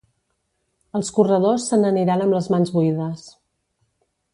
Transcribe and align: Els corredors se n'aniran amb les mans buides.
Els 1.01 1.11
corredors 1.19 1.67
se 1.73 1.81
n'aniran 1.83 2.27
amb 2.27 2.37
les 2.39 2.51
mans 2.57 2.77
buides. 2.79 3.33